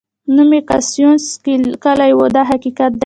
[0.35, 1.25] نوم یې کاسیوس
[1.83, 2.99] کلي و دا حقیقت دی.